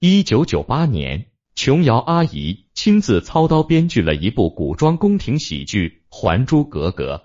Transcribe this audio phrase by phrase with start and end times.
[0.00, 7.16] 一九九八年，琼瑶阿姨亲自操刀编剧了一部古装宫廷喜剧《还珠格格》。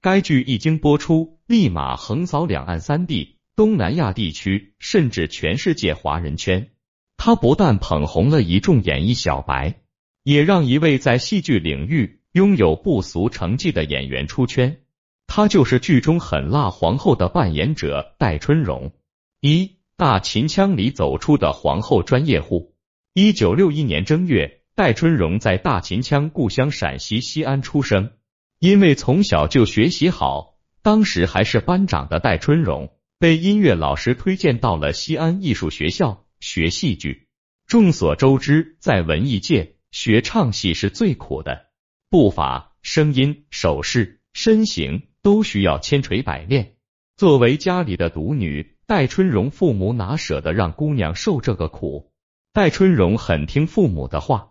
[0.00, 6.70] 该剧一经播出，立马横扫两岸三地、东南亚地区，甚至全世界华人圈。
[7.16, 9.80] 她不但捧红了一众演艺小白，
[10.22, 14.82] 也让一位在戏剧领域拥有不俗成绩的演员出圈。
[15.26, 18.92] 她就是剧中狠辣皇后的扮演者戴春荣。
[19.40, 22.74] 一大秦腔里走出的皇后专业户。
[23.12, 28.12] 一九六一年正月，戴春荣在大秦腔故乡陕西西安出生。
[28.60, 37.28] 因为从小就学习好，当时还是班长的戴春荣被音乐老师推荐到了西安艺术学校学戏剧。
[37.66, 41.66] 众所周知，在文艺界学唱戏是最苦的，
[42.08, 46.76] 步伐、声音、手势、身形都需要千锤百炼。
[47.18, 48.78] 作为家里的独女。
[48.90, 52.10] 戴春荣父母哪舍得让姑娘受这个苦？
[52.52, 54.50] 戴春荣很听父母的话，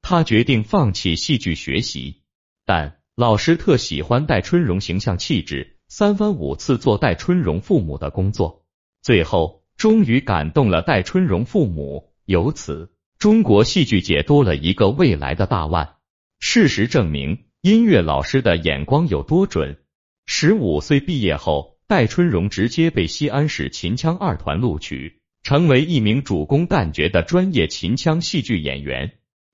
[0.00, 2.22] 他决定放弃戏剧学习。
[2.64, 8.64] 但老师特喜欢戴春荣形象气质，三番五次做戴春荣父母的工作，
[9.02, 12.14] 最后终于感动了戴春荣父母。
[12.24, 15.96] 由此，中国戏剧界多了一个未来的大腕。
[16.38, 19.76] 事实证明，音乐老师的眼光有多准。
[20.24, 21.75] 十五岁毕业后。
[21.88, 29.12] 戴春荣直接被西安市秦腔二团录取，成为一名主攻旦角的专业秦腔戏剧演员。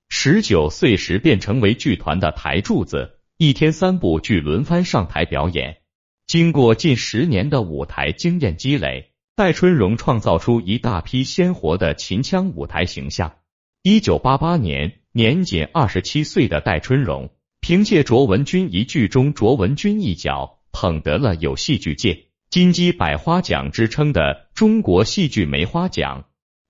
[0.09, 5.77] 十九岁时便成为剧团的台柱子，一天三部剧轮番上台表演。
[6.25, 13.35] 经过近十年的舞台经验积累，戴春荣创造出一大批鲜活的秦腔舞台形象。
[13.83, 17.29] 一九八八年，年仅二十七岁的戴春荣，
[17.61, 20.62] 凭借卓文君一剧中卓文君一角。
[20.73, 26.25] 捧得了有戏剧界金鸡百花奖之称的中国戏剧梅花奖，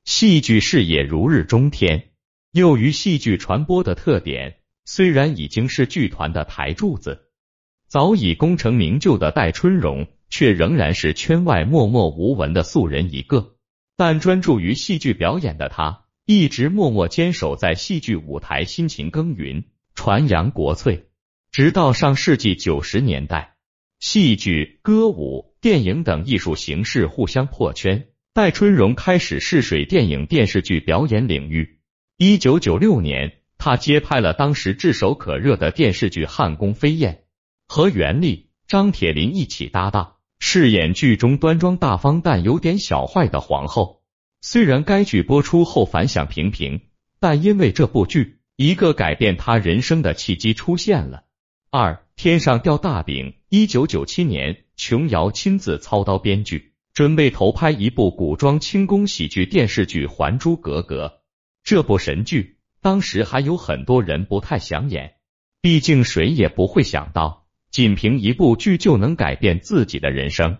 [0.05, 2.11] 戏剧事业如日中天。
[2.51, 7.29] 又于戏剧传播的特点，虽然已经是剧团的台柱子，
[7.87, 13.55] 早已功成名就的戴春荣，却仍然是圈外默默无闻的素人一个。
[13.95, 19.65] 但专注于戏剧表演的他，一直默默坚守在戏剧舞台，辛勤耕耘，
[19.95, 21.07] 传扬国粹，
[21.51, 23.52] 直到上世纪九十年代。
[24.05, 31.79] 戏剧、歌舞、电影等艺术形式互相破圈，戴春荣开始试水电影、电视剧表演领域。
[32.17, 37.13] 一九九六年，他接拍了当时炙手可热的电视剧《汉宫飞燕》，
[37.73, 44.03] 和袁立、张铁林一起搭档，饰演剧中端庄大方但有点小坏的皇后。
[44.41, 46.81] 虽然该剧播出后反响平平，
[47.21, 51.23] 但因为这部剧，一个改变他人生的契机出现了。
[51.75, 53.33] 二天上掉大饼。
[53.49, 61.07] 一九九七年，琼瑶亲自操刀编剧，准备投拍一部古装清宫喜剧电视剧《还珠格格》。
[61.63, 65.15] 这部神剧，当时还有很多人不太想演，
[65.63, 70.59] 毕竟谁也不会想到，仅凭一部剧就能改变自己的人生。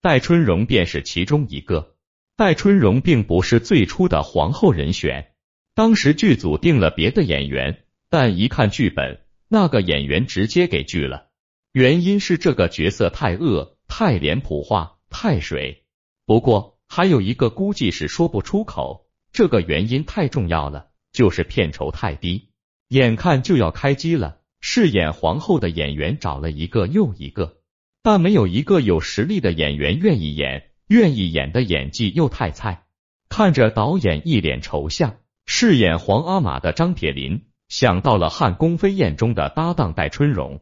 [0.00, 1.96] 戴春荣便是其中一个。
[2.36, 5.32] 戴春荣并不是最初的皇后人选，
[5.74, 9.22] 当时剧组定了别的演员，但一看剧本。
[9.48, 11.28] 那个演员直接给拒了，
[11.72, 15.84] 原因是这个角色太恶、太脸谱化、太水。
[16.24, 22.50] 不过还有一个估计是说不出口，这个原因太重要了，就是片酬太低。
[22.88, 27.58] 眼看就要开机了，饰演皇后的演员找了一个又一个，
[28.02, 32.84] 但没有一个有实力的演员愿意演，愿意演的演技又太菜。
[33.28, 37.46] 看着导演一脸愁相，饰演皇阿玛的张铁林。
[37.68, 40.60] 想到了《汉宫飞燕》中的搭档戴春荣，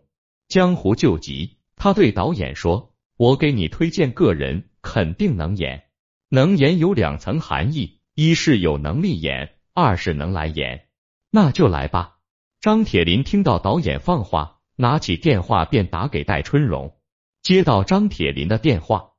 [0.48, 5.84] 江湖救急，他对导演说：“我给你推荐个人，肯定能演。
[6.30, 10.88] 能演有两层含义，一是有能力演，二是能来演。
[11.30, 12.16] 那就来吧。”
[12.60, 16.96] 张铁林听到导演放话，拿起电话便打给戴春荣。
[17.42, 19.10] 接到张铁林的电话，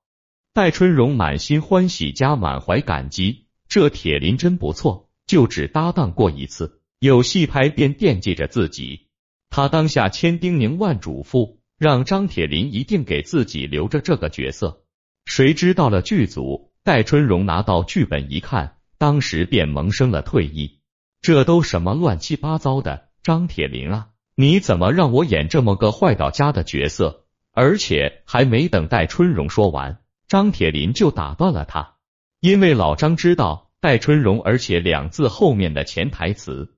[0.51, 6.81] 戴春荣满心欢喜加满怀感激，这铁林真不错，就只搭档过一次。
[6.99, 9.07] 有戏拍便惦记着自己，
[9.49, 14.83] 他当下千叮咛万嘱咐，让张铁林一定给自己留着这个角色。
[15.25, 20.79] 谁知到了剧组，戴春荣拿到剧本一看，当时便萌生了退意。
[21.21, 23.09] 这都什么乱七八糟的？
[23.23, 27.25] 张铁林啊，你怎么让我演这么个坏到家的角色？
[27.51, 31.95] 而且还没等戴春荣说完，张铁林就打断了他，
[32.39, 36.74] 因为老张知道戴春荣，而且两字后面的潜台词。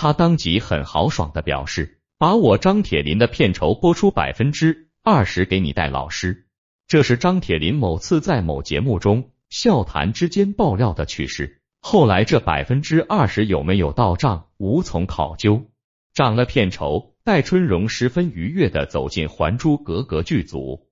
[0.00, 6.46] 他当即很豪爽的表示，把我张铁林的片酬拨出百分之二十给你戴老师。
[6.88, 11.60] 这是张铁林某次在某节目中笑谈之间爆料的趣事。
[11.82, 15.66] 后来这百分之二十有没有到账，无从考究。
[16.14, 20.88] 涨了片酬，戴春荣十分愉悦的走进《还珠格格》剧组，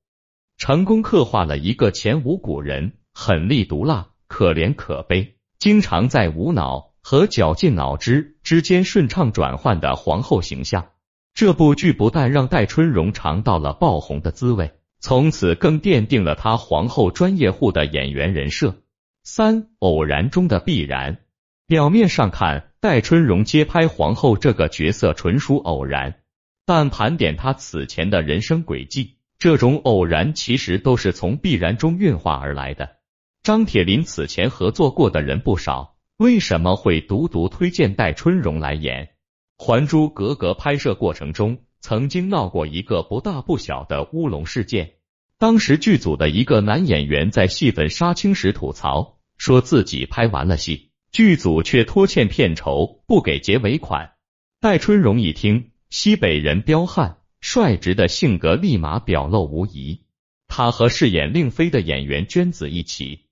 [0.59, 10.91] 成功刻画了一个前无古人、狠厉毒辣、可怜可悲，经常在无脑和绞尽脑汁之间顺畅转换的皇后形象。
[11.35, 18.83] 这部剧不但让戴春荣尝到了爆红的滋味，从此更奠定了她皇后专业户的演员人设。
[19.23, 21.19] 三偶然中的必然，
[21.67, 26.21] 表面上看，戴春荣接拍皇后这个角色纯属偶然，
[26.67, 32.97] 但盘点她此前的人生轨迹，这种偶然其实都是从必然中运化而来的。
[33.45, 39.07] 张铁林此前合作过的人不少，为什么会独独推荐戴春荣来演
[39.57, 40.51] 《还珠格格》？
[40.55, 44.95] 拍摄过程中曾经闹过一个不大不小的乌龙事件，
[45.39, 49.21] 当时剧组的一个男演员在戏份杀青时吐槽。
[49.37, 54.15] 说自己拍完了戏，剧组却拖欠片酬，不给结尾款。
[54.61, 60.03] 戴春荣一听，西北人彪悍率直的性格立马表露无遗。
[60.49, 63.27] 他和饰演令妃的演员娟子一起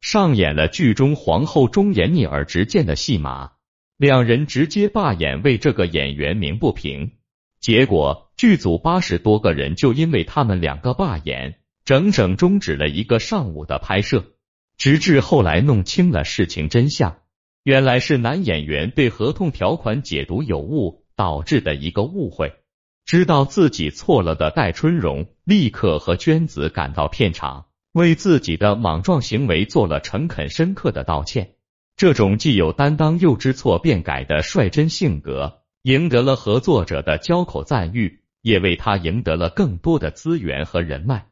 [0.00, 3.52] 上演了剧中皇后忠言逆耳直谏的戏码，
[3.96, 7.12] 两人直接罢演，为这个演员鸣不平。
[7.60, 14.24] 结果剧组八十多个人就因为他们两个罢演，整整终止了一个上午的拍摄。
[14.78, 17.18] 直至后来弄清了事情真相，
[17.62, 22.54] 原来是男演员对合同条款解读有误导致的一个误会。
[23.04, 31.54] 知道自己错了的戴春荣立刻和娟子赶到片场，为自己的莽撞行为做了诚恳深刻的道歉。
[31.96, 41.26] 这种既有担当又知错便改的率真性格，赢得了合作者的交口赞誉，也为他赢得了更多的资源和人脉。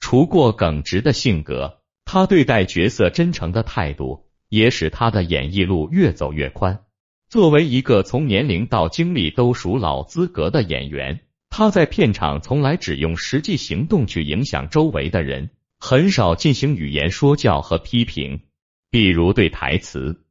[0.00, 1.80] 除过耿直的性格。
[2.06, 6.80] 他对待角色真诚的态度，也使他的演艺路越走越宽。
[7.30, 15.48] 作为一个从年龄到经历都属老资格的演员，他在片场从来只用实际行动去影响周围的人，
[15.86, 18.40] 很少进行语言说教和批评。
[18.90, 20.24] 比如对台词，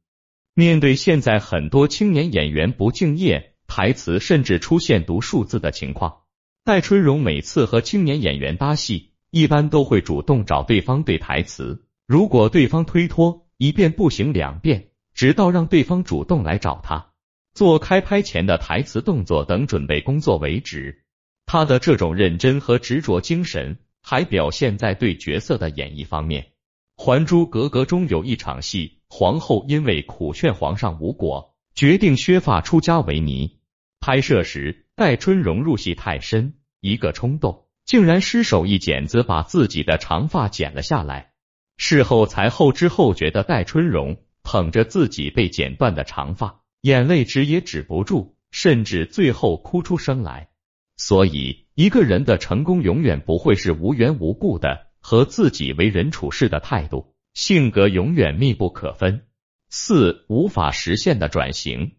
[0.52, 6.22] 面对现在很多青年演员不敬业，台词甚至出现读数字的情况，
[6.64, 9.12] 戴春荣每次和青年演员搭戏。
[9.30, 17.12] 一般都会主动找对方对台词，如果对方推脱，一遍不行两遍，直到让对方主动来找他
[17.52, 21.04] 做开拍前的台词动作等准备工作为止。
[21.46, 26.42] 他的这种认真和执着精神，还表现在对角色的演绎方面。
[27.02, 33.58] 《还珠格格》中有一场戏，皇后因为苦劝皇上无果，决定削发出家为尼。
[34.00, 37.64] 拍摄时，戴春荣入戏太深，一个冲动。
[37.86, 41.32] 竟然失手一剪子把自己的长发剪了下来，
[41.76, 50.48] 事后才后知后觉的戴春荣捧着自己被剪断的长发，眼泪止也止不住，甚至最后哭出声来。
[50.96, 59.26] 所以，一个人的成功永远不会是无缘无故的，和自己为人处事的态度、性格永远密不可分。
[59.70, 61.80] 四无法实现的转型，《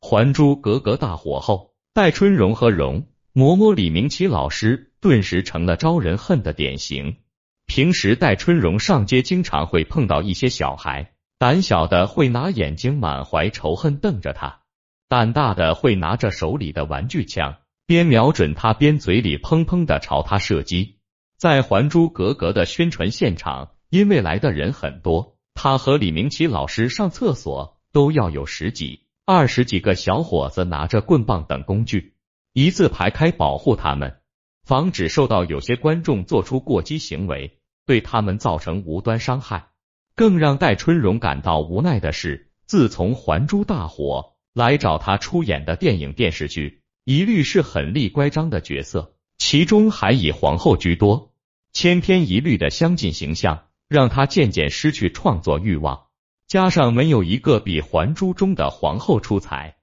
[0.00, 4.90] 还珠格格》大火后，戴春荣和容嬷嬷李明启老师。
[5.04, 7.18] 顿时成了招人恨的典型。
[7.66, 14.62] 平时戴春荣上街经常会碰到一些小孩，胆小的会拿眼睛满怀仇恨瞪着他，
[15.06, 20.96] 胆大的会拿着手里的玩具枪，边瞄准他边嘴里砰砰的朝他射击。
[21.36, 32.14] 在《还珠格格》的宣传现场，因为来的人很多，他和李明启老师上厕所都要有十几、二十几个小伙子拿着棍棒等工具，
[32.54, 34.20] 一字排开保护他们。
[34.64, 39.66] 防止受到有些观众做出过激行为，对他们造成无端伤害。
[40.16, 51.34] 更让戴春荣感到无奈的是，自从《还珠》大火，来找他出演的电影电视剧，一律是狠厉乖张的角色，其中还以皇后居多，
[51.74, 56.06] 千篇一律的相近形象，让他渐渐失去创作欲望。
[56.46, 59.76] 加上没有一个比《还珠》中的皇后出彩，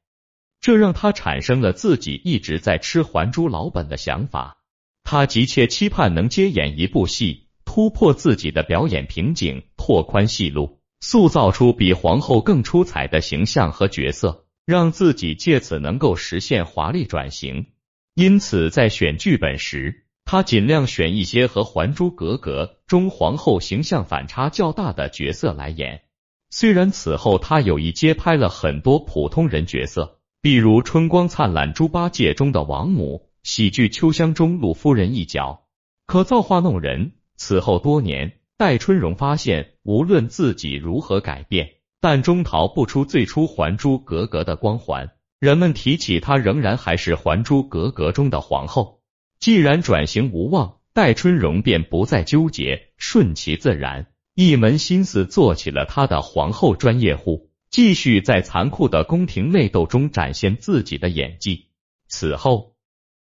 [0.62, 4.58] 这让他产生了自己一直在吃《还珠》老本的想法。
[5.04, 17.68] 他急切期盼能接演一部戏，突破自己的表演瓶颈，拓宽戏路，塑造出比皇后更出彩的形象和角色，让自己借此能够实现华丽转型。
[18.16, 26.02] 因此，在选剧本时，他尽量选一些和《还珠格格》中皇后形象反差较大的角色来演。
[26.50, 33.30] 虽然此后他有意接拍了很多普通人角色，比如《春光灿烂猪八戒》中的王母。
[33.44, 35.64] 喜剧《秋香》中陆夫人一角，
[36.06, 37.14] 可造化弄人。
[37.38, 45.12] 此后多年，戴春荣发现，无论自己如何改变，但终逃不出最初《还珠格格》的光环。
[45.40, 49.02] 人们提起她，仍然还是《还珠格格》中的皇后。
[49.40, 61.70] 既然转型无望，戴春荣便不再纠结，顺其自然，一门心思做起了他的皇后专业户，继续在残酷的宫廷内斗中展现自己的演技。
[62.08, 62.76] 此后，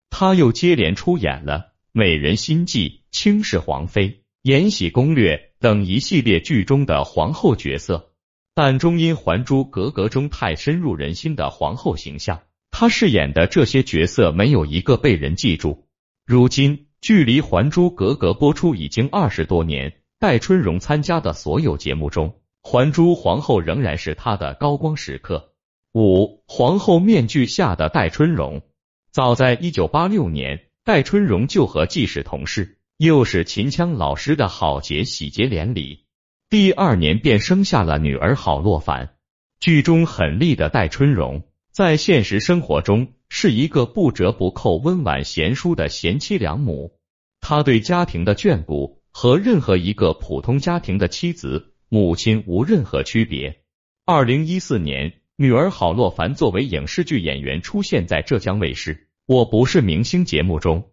[0.09, 1.59] 他又接连出演了
[1.91, 4.09] 《美人心计》《倾世皇妃》
[4.43, 8.13] 《延禧攻略》等一系列剧中的皇后角色。
[8.57, 15.85] 但终因《还珠格格》中太深入人心的皇后形象，她饰演的这些角色没有一个被人记住。
[16.25, 25.53] 如今，距离《还珠格格》播出已经二十多年，戴春荣参加的所有节目中，还珠皇后仍然是她的高光时刻。
[25.93, 28.63] 五皇后面具下的戴春荣，
[29.11, 36.06] 早在一九八六年，戴春荣就和既是同事又是秦腔老师的郝杰喜结连理。
[36.49, 39.15] 第二年便生下了女儿郝洛凡。
[39.59, 46.93] 剧中狠厉的戴春荣，在现实生活中是一个不折不扣、温婉贤淑的贤妻良母。
[47.41, 53.59] 她对家庭的眷顾和任何一个普通家庭的妻子、母亲无任何区别。
[54.05, 60.91] 二零一四年，女儿郝洛凡作为影视剧演员出现在浙江卫视《我不是明星》节目中，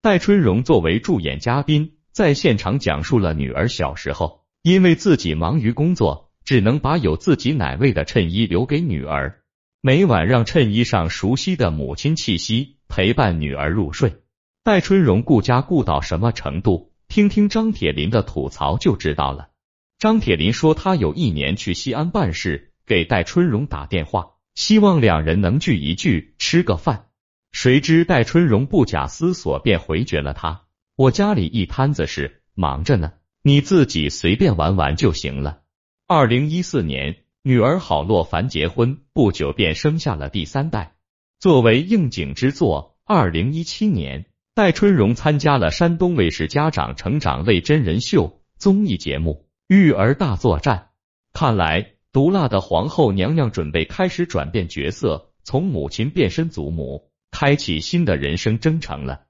[0.00, 4.43] 戴春荣作为助演嘉宾，在现场讲述了女儿小时候。
[4.64, 9.42] 因为自己忙于工作，只能把有自己奶味的衬衣留给女儿，
[9.82, 14.22] 每晚让衬衣上熟悉的母亲气息陪伴女儿入睡。
[14.62, 16.94] 戴春荣顾家顾到什么程度？
[17.08, 19.50] 听听张铁林的吐槽就知道了。
[19.98, 27.08] 张铁林说，他有一年去西安办事，给戴春荣打电话，希望两人能聚一聚，吃个饭。
[27.52, 30.62] 谁知戴春荣不假思索便回绝了他
[30.96, 33.12] ：“我家里一摊子事，忙着呢。”
[33.46, 35.60] 你自己随便玩玩就行了。
[36.06, 40.94] 二零一四年，女儿郝洛凡结婚不久便生下了第三代。
[41.38, 44.24] 作为应景之作，二零一七年，
[44.54, 50.78] 戴春荣参加了山东卫视家长成长类真人秀综艺节目《育儿大作战》。
[51.38, 59.26] 看来，毒辣的皇后娘娘准备开始转变角色，从母亲变身祖母，开启新的人生征程了。